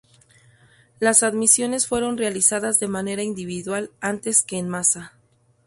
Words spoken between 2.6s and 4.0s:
de manera individual,